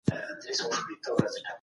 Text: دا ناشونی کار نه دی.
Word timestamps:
دا 0.07 0.15
ناشونی 0.15 0.95
کار 1.03 1.19
نه 1.23 1.27
دی. 1.33 1.41